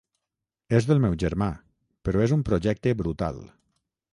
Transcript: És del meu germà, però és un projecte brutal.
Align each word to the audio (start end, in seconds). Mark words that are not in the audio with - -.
És 0.77 0.87
del 0.91 1.01
meu 1.03 1.17
germà, 1.25 1.49
però 2.09 2.25
és 2.27 2.33
un 2.39 2.41
projecte 2.51 2.95
brutal. 3.03 3.39